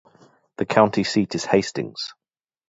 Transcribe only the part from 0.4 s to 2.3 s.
The county seat is Hastings.